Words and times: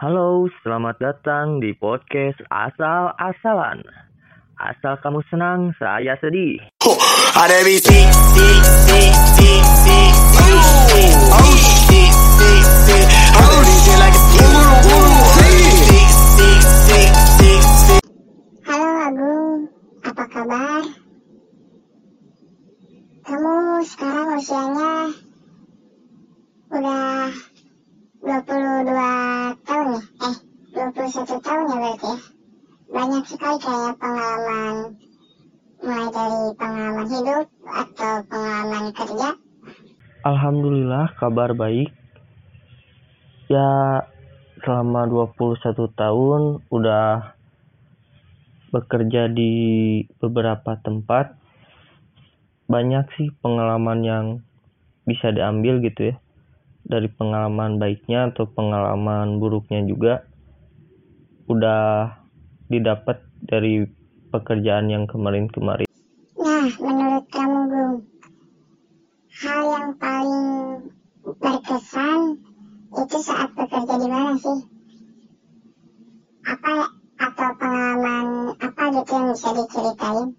Halo, 0.00 0.48
selamat 0.64 0.96
datang 0.96 1.60
di 1.60 1.76
podcast 1.76 2.40
Asal-Asalan. 2.48 3.84
Asal 4.56 4.96
kamu 5.04 5.20
senang, 5.28 5.76
saya 5.76 6.16
sedih. 6.24 6.56
Ada 7.36 7.60
oh, 7.60 7.68
si, 7.68 7.76
si, 7.84 8.48
si, 8.88 9.00
si, 9.36 9.50
si. 17.84 17.96
Halo 18.64 18.88
Agung, 19.04 19.68
apa 20.00 20.24
kabar? 20.32 20.80
Kamu 23.28 23.84
sekarang 23.84 24.28
usianya 24.40 25.12
udah 26.72 27.28
22 28.24 28.48
tahun 28.48 28.48
ya? 28.48 28.56
Eh, 28.56 28.59
21 31.10 31.42
tahun 31.42 31.64
ya 31.66 31.76
berarti 31.82 32.06
ya? 32.06 32.16
Banyak 32.90 33.24
sekali 33.26 33.58
kayak 33.58 33.94
pengalaman, 33.98 34.74
mulai 35.82 36.08
dari 36.14 36.42
pengalaman 36.54 37.06
hidup 37.10 37.46
atau 37.66 38.14
pengalaman 38.30 38.84
kerja. 38.94 39.28
Alhamdulillah 40.22 41.06
kabar 41.18 41.50
baik. 41.58 41.90
Ya 43.50 44.06
selama 44.62 45.10
21 45.10 45.90
tahun 45.98 46.42
udah 46.70 47.34
bekerja 48.70 49.26
di 49.26 49.52
beberapa 50.22 50.78
tempat. 50.78 51.34
Banyak 52.70 53.10
sih 53.18 53.34
pengalaman 53.42 53.98
yang 54.06 54.26
bisa 55.10 55.34
diambil 55.34 55.82
gitu 55.82 56.14
ya. 56.14 56.16
Dari 56.86 57.10
pengalaman 57.10 57.82
baiknya 57.82 58.30
atau 58.30 58.46
pengalaman 58.46 59.42
buruknya 59.42 59.82
juga 59.82 60.29
udah 61.60 62.16
didapat 62.72 63.20
dari 63.44 63.84
pekerjaan 64.32 64.88
yang 64.88 65.04
kemarin-kemarin. 65.04 65.84
Nah, 66.40 66.72
menurut 66.80 67.26
kamu 67.28 67.60
Gung, 67.68 67.96
hal 69.28 69.62
yang 69.68 69.90
paling 70.00 70.48
berkesan 71.36 72.40
itu 72.96 73.16
saat 73.20 73.52
bekerja 73.52 73.94
di 74.00 74.08
mana 74.08 74.40
sih? 74.40 74.60
Apa 76.48 76.96
atau 77.20 77.50
pengalaman 77.60 78.56
apa 78.56 78.82
gitu 78.96 79.12
yang 79.12 79.28
bisa 79.36 79.48
diceritain? 79.52 80.32